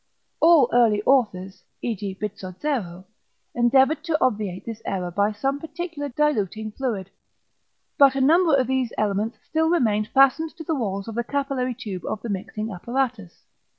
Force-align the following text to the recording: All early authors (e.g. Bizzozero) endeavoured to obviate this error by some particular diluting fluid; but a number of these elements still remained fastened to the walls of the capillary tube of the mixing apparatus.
All 0.39 0.67
early 0.73 1.03
authors 1.03 1.63
(e.g. 1.83 2.15
Bizzozero) 2.15 3.05
endeavoured 3.53 4.03
to 4.05 4.17
obviate 4.19 4.65
this 4.65 4.81
error 4.83 5.11
by 5.11 5.31
some 5.31 5.59
particular 5.59 6.09
diluting 6.09 6.71
fluid; 6.71 7.11
but 7.99 8.15
a 8.15 8.19
number 8.21 8.55
of 8.55 8.65
these 8.65 8.91
elements 8.97 9.37
still 9.47 9.69
remained 9.69 10.07
fastened 10.07 10.57
to 10.57 10.63
the 10.63 10.73
walls 10.73 11.07
of 11.07 11.13
the 11.13 11.23
capillary 11.23 11.75
tube 11.75 12.03
of 12.07 12.19
the 12.23 12.29
mixing 12.29 12.71
apparatus. 12.73 13.43